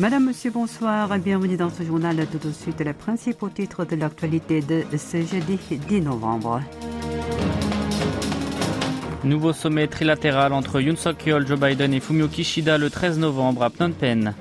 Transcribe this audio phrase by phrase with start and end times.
[0.00, 1.16] Madame, Monsieur, bonsoir.
[1.20, 2.16] Bienvenue dans ce journal.
[2.26, 6.60] Tout de suite, les principaux titres de l'actualité de ce jeudi 10 novembre.
[9.22, 13.70] Nouveau sommet trilatéral entre Yoon Suk-yeol, Joe Biden et Fumio Kishida le 13 novembre à
[13.70, 14.34] Phnom Penh.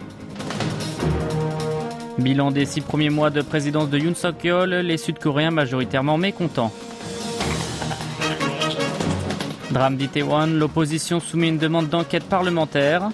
[2.17, 6.73] Bilan des six premiers mois de présidence de Yoon Suk-yeol, les Sud-Coréens majoritairement mécontents.
[9.69, 13.09] Drame d'Itaewon, l'opposition soumet une demande d'enquête parlementaire.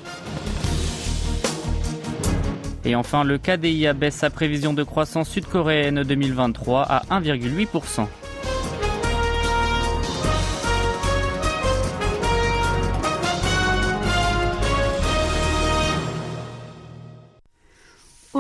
[2.85, 8.07] Et enfin, le KDI abaisse sa prévision de croissance sud-coréenne 2023 à 1,8%.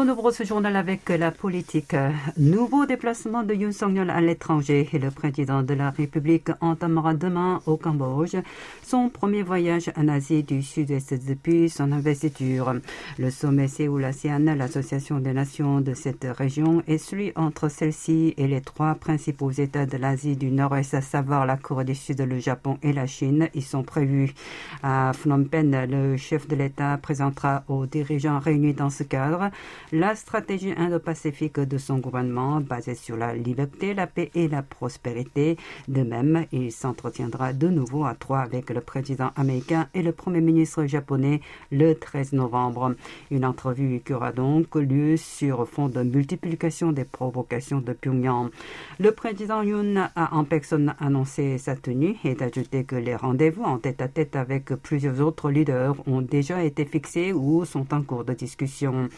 [0.09, 1.95] Ouvre ce journal avec la politique.
[2.37, 4.89] Nouveau déplacement de Yoon Song-yeol à l'étranger.
[4.93, 8.35] Le président de la République entamera demain au Cambodge
[8.83, 12.73] son premier voyage en Asie du Sud-Est depuis son investiture.
[13.19, 18.61] Le sommet Séoul-ASEAN, l'association des nations de cette région, est celui entre celle-ci et les
[18.61, 22.79] trois principaux États de l'Asie du Nord-Est, à savoir la Corée du Sud, le Japon
[22.81, 23.49] et la Chine.
[23.53, 24.33] Ils sont prévus
[24.81, 25.85] à Phnom Penh.
[25.87, 29.51] Le chef de l'État présentera aux dirigeants réunis dans ce cadre
[29.99, 35.57] la stratégie indo-pacifique de son gouvernement basée sur la liberté, la paix et la prospérité.
[35.89, 40.39] De même, il s'entretiendra de nouveau à trois avec le président américain et le premier
[40.39, 41.41] ministre japonais
[41.73, 42.95] le 13 novembre.
[43.29, 48.51] Une entrevue qui aura donc lieu sur fond de multiplication des provocations de Pyongyang.
[48.99, 53.77] Le président Yoon a en personne annoncé sa tenue et d'ajouter que les rendez-vous en
[53.77, 58.23] tête à tête avec plusieurs autres leaders ont déjà été fixés ou sont en cours
[58.23, 59.09] de discussion.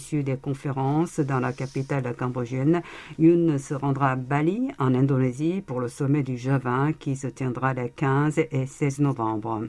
[0.00, 2.80] L'issue des conférences dans la capitale cambodgienne,
[3.18, 7.74] Yoon se rendra à Bali, en Indonésie, pour le sommet du G20 qui se tiendra
[7.74, 9.66] les 15 et 16 novembre.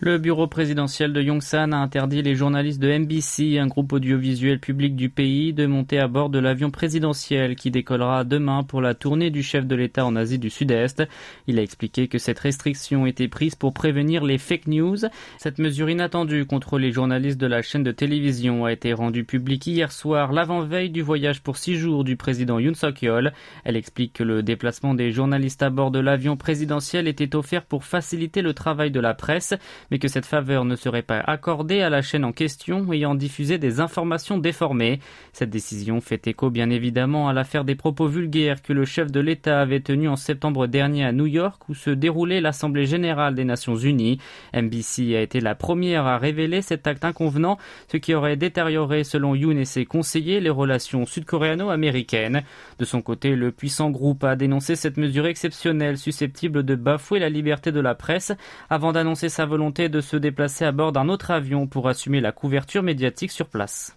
[0.00, 4.96] Le bureau présidentiel de Yongsan a interdit les journalistes de MBC, un groupe audiovisuel public
[4.96, 9.30] du pays, de monter à bord de l'avion présidentiel qui décollera demain pour la tournée
[9.30, 11.04] du chef de l'État en Asie du Sud-Est.
[11.46, 14.96] Il a expliqué que cette restriction était prise pour prévenir les fake news.
[15.38, 19.68] Cette mesure inattendue contre les journalistes de la chaîne de télévision a été rendue publique
[19.68, 23.32] hier soir, l'avant-veille du voyage pour six jours du président Yoon Suk-yeol.
[23.62, 27.84] Elle explique que le déplacement des journalistes à bord de l'avion présidentiel était offert pour
[27.84, 29.54] faciliter le travail de la presse
[29.94, 33.58] mais que cette faveur ne serait pas accordée à la chaîne en question ayant diffusé
[33.58, 34.98] des informations déformées.
[35.32, 39.20] Cette décision fait écho bien évidemment à l'affaire des propos vulgaires que le chef de
[39.20, 43.44] l'État avait tenu en septembre dernier à New York où se déroulait l'Assemblée générale des
[43.44, 44.18] Nations unies.
[44.52, 47.56] NBC a été la première à révéler cet acte inconvenant,
[47.86, 52.42] ce qui aurait détérioré selon Yoon et ses conseillers les relations sud-coréano-américaines.
[52.80, 57.28] De son côté, le puissant groupe a dénoncé cette mesure exceptionnelle susceptible de bafouer la
[57.28, 58.32] liberté de la presse
[58.68, 62.32] avant d'annoncer sa volonté de se déplacer à bord d'un autre avion pour assumer la
[62.32, 63.96] couverture médiatique sur place.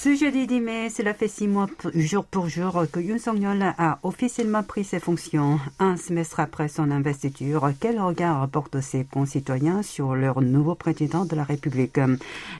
[0.00, 3.98] Ce jeudi 10 mai, cela fait six mois jour pour jour que Yoon Song-yeol a
[4.04, 5.58] officiellement pris ses fonctions.
[5.80, 11.34] Un semestre après son investiture, quel regard portent ses concitoyens sur leur nouveau président de
[11.34, 11.98] la République?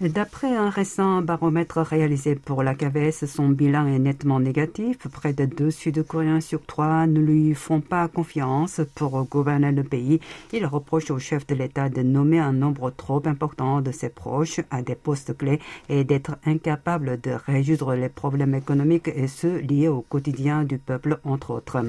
[0.01, 5.07] D'après un récent baromètre réalisé pour la KVS, son bilan est nettement négatif.
[5.07, 10.19] Près de deux Sud-Coréens sur trois ne lui font pas confiance pour gouverner le pays.
[10.53, 14.59] Il reproche au chef de l'État de nommer un nombre trop important de ses proches
[14.73, 19.59] à des postes clés et d'être incapable de de résoudre les problèmes économiques et ceux
[19.59, 21.83] liés au quotidien du peuple, entre autres.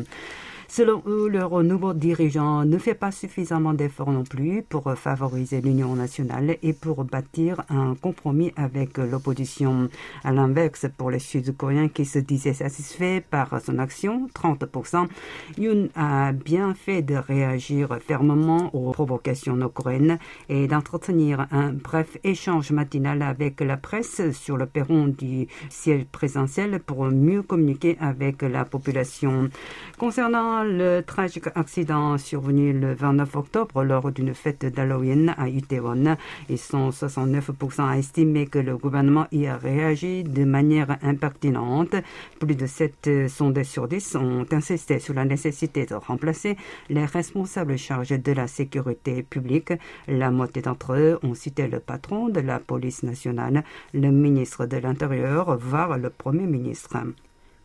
[0.72, 5.96] Selon eux, leur nouveau dirigeant ne fait pas suffisamment d'efforts non plus pour favoriser l'union
[5.96, 9.90] nationale et pour bâtir un compromis avec l'opposition.
[10.24, 15.08] À l'inverse, pour les Sud-Coréens qui se disaient satisfaits par son action, 30%,
[15.58, 20.20] Yoon a bien fait de réagir fermement aux provocations nord-coréennes
[20.50, 26.80] et d'entretenir un bref échange matinal avec la presse sur le perron du siège présidentiel
[26.80, 29.50] pour mieux communiquer avec la population.
[29.98, 36.18] Concernant le tragique accident survenu le 29 octobre lors d'une fête d'Halloween à Itaewon.
[36.50, 41.96] Ils sont 69% à estimer que le gouvernement y a réagi de manière impertinente.
[42.40, 46.58] Plus de 7 sondés sur 10 ont insisté sur la nécessité de remplacer
[46.90, 49.74] les responsables chargés de la sécurité publique.
[50.08, 53.64] La moitié d'entre eux ont cité le patron de la police nationale,
[53.94, 56.98] le ministre de l'Intérieur, voire le premier ministre.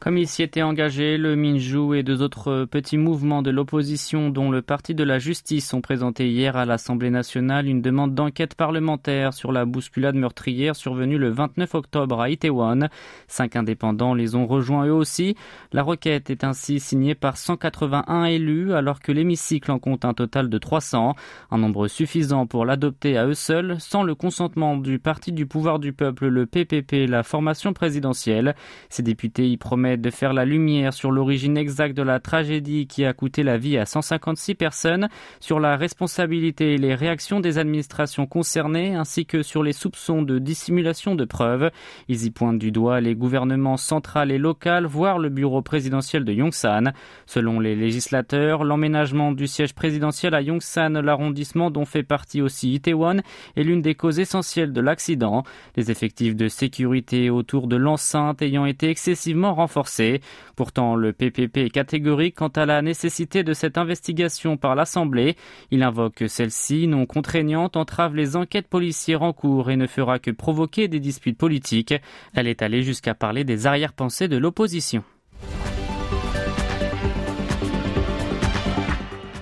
[0.01, 4.51] Comme il s'y était engagé, le Minjou et deux autres petits mouvements de l'opposition, dont
[4.51, 9.33] le Parti de la Justice, ont présenté hier à l'Assemblée nationale une demande d'enquête parlementaire
[9.33, 12.89] sur la bousculade meurtrière survenue le 29 octobre à Itaewon.
[13.29, 15.37] Cinq indépendants les ont rejoints eux aussi.
[15.73, 20.51] La requête est ainsi signée par 181 élus, alors que l'hémicycle en compte un total
[20.51, 21.15] de 300,
[21.51, 25.79] un nombre suffisant pour l'adopter à eux seuls, sans le consentement du Parti du pouvoir
[25.79, 28.55] du peuple, le PPP, la formation présidentielle.
[28.91, 33.05] Ces députés y promettent de faire la lumière sur l'origine exacte de la tragédie qui
[33.05, 35.09] a coûté la vie à 156 personnes,
[35.41, 40.39] sur la responsabilité et les réactions des administrations concernées, ainsi que sur les soupçons de
[40.39, 41.71] dissimulation de preuves.
[42.09, 46.33] Ils y pointent du doigt les gouvernements central et local, voire le bureau présidentiel de
[46.33, 46.93] Yongsan.
[47.27, 53.21] Selon les législateurs, l'emménagement du siège présidentiel à Yongsan, l'arrondissement dont fait partie aussi Itaewon,
[53.57, 55.45] est l'une des causes essentielles de l'accident.
[55.77, 59.74] Les effectifs de sécurité autour de l'enceinte ayant été excessivement renforcés
[60.57, 65.37] Pourtant, le PPP est catégorique quant à la nécessité de cette investigation par l'Assemblée.
[65.71, 70.19] Il invoque que celle-ci, non contraignante, entrave les enquêtes policières en cours et ne fera
[70.19, 71.95] que provoquer des disputes politiques.
[72.35, 75.05] Elle est allée jusqu'à parler des arrière-pensées de l'opposition.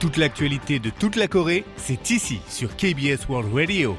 [0.00, 3.96] Toute l'actualité de toute la Corée, c'est ici sur KBS World Radio.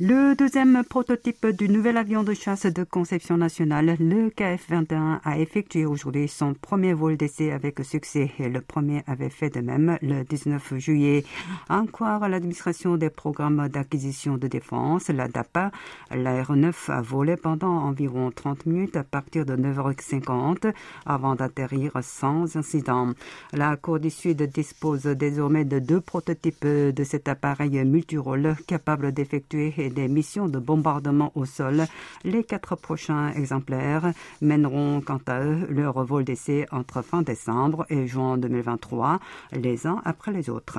[0.00, 5.86] Le deuxième prototype du nouvel avion de chasse de conception nationale, le KF-21, a effectué
[5.86, 10.76] aujourd'hui son premier vol d'essai avec succès le premier avait fait de même le 19
[10.76, 11.24] juillet.
[11.68, 15.72] En croire l'administration des programmes d'acquisition de défense, la DAPA,
[16.14, 20.72] l'aéronef a volé pendant environ 30 minutes à partir de 9h50
[21.06, 23.14] avant d'atterrir sans incident.
[23.52, 29.87] La Cour du Sud dispose désormais de deux prototypes de cet appareil multirôle capable d'effectuer
[29.90, 31.86] des missions de bombardement au sol.
[32.24, 38.06] Les quatre prochains exemplaires mèneront quant à eux leur vol d'essai entre fin décembre et
[38.06, 39.20] juin 2023,
[39.52, 40.78] les uns après les autres.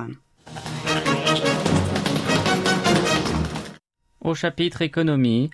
[4.22, 5.50] Au chapitre économie,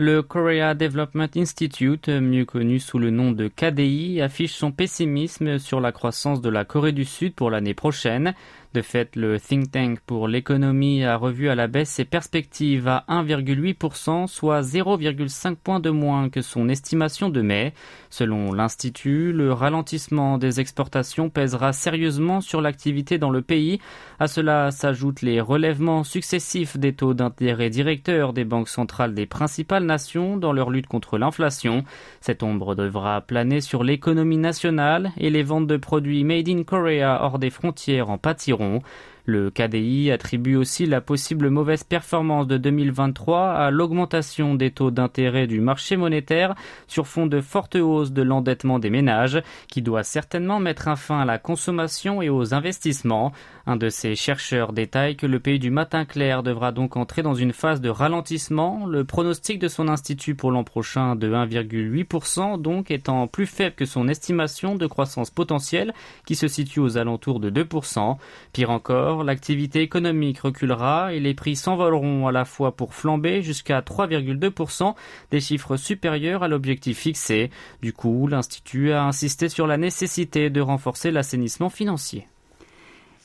[0.00, 5.80] le Korea Development Institute, mieux connu sous le nom de KDI, affiche son pessimisme sur
[5.80, 8.34] la croissance de la Corée du Sud pour l'année prochaine.
[8.74, 13.06] De fait, le think tank pour l'économie a revu à la baisse ses perspectives à
[13.08, 17.72] 1,8%, soit 0,5 points de moins que son estimation de mai.
[18.10, 23.80] Selon l'Institut, le ralentissement des exportations pèsera sérieusement sur l'activité dans le pays.
[24.18, 29.84] À cela s'ajoutent les relèvements successifs des taux d'intérêt directeurs des banques centrales des principales
[29.84, 31.84] nations dans leur lutte contre l'inflation.
[32.20, 37.20] Cette ombre devra planer sur l'économie nationale et les ventes de produits made in Korea
[37.22, 38.82] hors des frontières en pâtiront seront
[39.28, 45.46] le KDI attribue aussi la possible mauvaise performance de 2023 à l'augmentation des taux d'intérêt
[45.46, 46.54] du marché monétaire
[46.86, 51.20] sur fond de forte hausse de l'endettement des ménages, qui doit certainement mettre un fin
[51.20, 53.32] à la consommation et aux investissements.
[53.66, 57.34] Un de ces chercheurs détaille que le pays du matin clair devra donc entrer dans
[57.34, 62.90] une phase de ralentissement, le pronostic de son institut pour l'an prochain de 1,8% donc
[62.90, 65.92] étant plus faible que son estimation de croissance potentielle
[66.24, 68.16] qui se situe aux alentours de 2%.
[68.54, 73.80] Pire encore, l'activité économique reculera et les prix s'envoleront à la fois pour flamber jusqu'à
[73.80, 74.94] 3,2%,
[75.30, 77.50] des chiffres supérieurs à l'objectif fixé.
[77.82, 82.26] Du coup, l'Institut a insisté sur la nécessité de renforcer l'assainissement financier.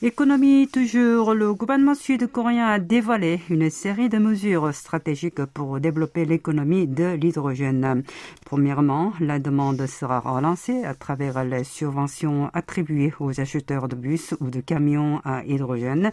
[0.05, 6.87] Économie toujours, le gouvernement sud-coréen a dévoilé une série de mesures stratégiques pour développer l'économie
[6.87, 8.03] de l'hydrogène.
[8.43, 14.49] Premièrement, la demande sera relancée à travers les subventions attribuées aux acheteurs de bus ou
[14.49, 16.11] de camions à hydrogène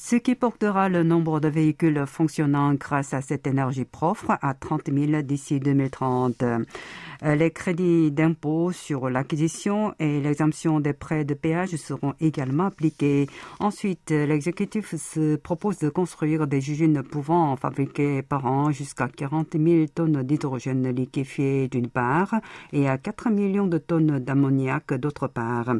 [0.00, 4.92] ce qui portera le nombre de véhicules fonctionnant grâce à cette énergie propre à 30
[4.92, 6.44] 000 d'ici 2030.
[7.24, 13.26] Euh, les crédits d'impôt sur l'acquisition et l'exemption des prêts de péage seront également appliqués.
[13.58, 19.86] Ensuite, l'exécutif se propose de construire des usines pouvant fabriquer par an jusqu'à 40 000
[19.92, 22.34] tonnes d'hydrogène liquéfié d'une part
[22.72, 25.74] et à 4 millions de tonnes d'ammoniac d'autre part.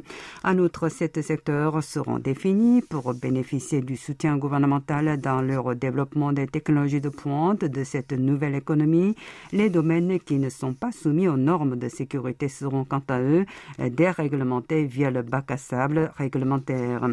[0.44, 6.46] En outre, ces secteurs seront définis pour bénéficier du soutien gouvernemental dans leur développement des
[6.46, 9.14] technologies de pointe de cette nouvelle économie,
[9.52, 13.44] les domaines qui ne sont pas soumis aux normes de sécurité seront quant à eux
[13.78, 17.08] déréglementés via le bac à sable réglementaire.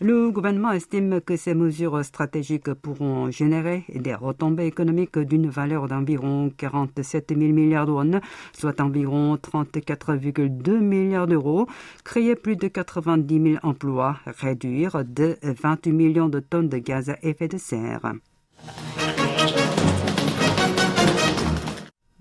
[0.00, 6.50] Le gouvernement estime que ces mesures stratégiques pourront générer des retombées économiques d'une valeur d'environ
[6.56, 8.20] 47 000 milliards de
[8.52, 11.66] soit environ 34,2 milliards d'euros,
[12.04, 17.16] créer plus de 90 000 emplois, réduire de 28 millions de tonnes de gaz à
[17.22, 18.12] effet de serre.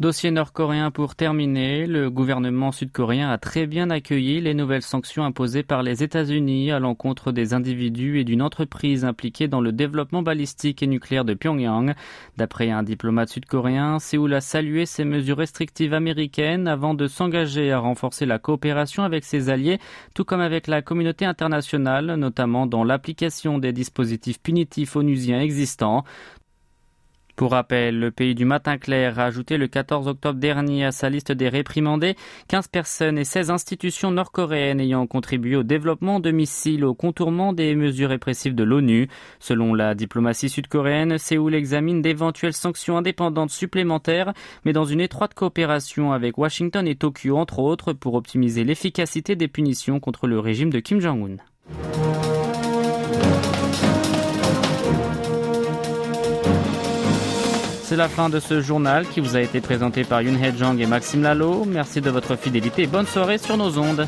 [0.04, 1.88] Dossier nord-coréen pour terminer.
[1.88, 6.80] Le gouvernement sud-coréen a très bien accueilli les nouvelles sanctions imposées par les États-Unis à
[6.80, 11.94] l'encontre des individus et d'une entreprise impliquée dans le développement balistique et nucléaire de Pyongyang.
[12.36, 17.80] D'après un diplomate sud-coréen, Séoul a salué ces mesures restrictives américaines avant de s'engager à
[17.80, 19.80] renforcer la coopération avec ses alliés,
[20.14, 26.04] tout comme avec la communauté internationale, notamment dans l'application des dispositifs punitifs onusiens existants.
[27.36, 31.10] Pour rappel, le pays du matin clair a ajouté le 14 octobre dernier à sa
[31.10, 32.16] liste des réprimandés
[32.48, 37.74] 15 personnes et 16 institutions nord-coréennes ayant contribué au développement de missiles au contournement des
[37.74, 39.08] mesures répressives de l'ONU.
[39.40, 46.12] Selon la diplomatie sud-coréenne, Séoul examine d'éventuelles sanctions indépendantes supplémentaires, mais dans une étroite coopération
[46.12, 50.80] avec Washington et Tokyo entre autres pour optimiser l'efficacité des punitions contre le régime de
[50.80, 51.38] Kim Jong-un.
[57.94, 60.80] C'est la fin de ce journal qui vous a été présenté par Yoon Hee Jong
[60.80, 61.64] et Maxime Lalo.
[61.64, 64.08] Merci de votre fidélité et bonne soirée sur nos ondes.